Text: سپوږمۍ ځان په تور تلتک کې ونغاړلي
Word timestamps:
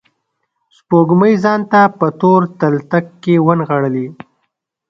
سپوږمۍ 0.77 1.33
ځان 1.43 1.59
په 1.99 2.07
تور 2.19 2.41
تلتک 2.59 3.05
کې 3.23 3.33
ونغاړلي 3.45 4.07